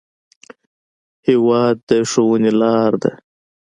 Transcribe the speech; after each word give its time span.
هېواد 1.27 1.75
د 1.89 1.91
ښوونې 2.09 2.51
لار 2.61 2.91
ده. 3.03 3.11